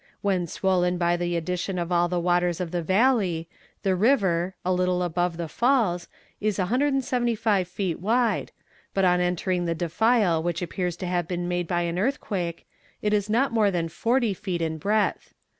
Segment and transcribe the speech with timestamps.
[0.21, 3.47] When swollen by the addition of all the waters of the valley,
[3.83, 6.07] the river, a little above the Falls,
[6.39, 8.51] is 175 feet wide,
[8.95, 12.65] but on entering the defile which appears to have been made by an earthquake,
[13.03, 15.35] it is not more than forty feet in breadth.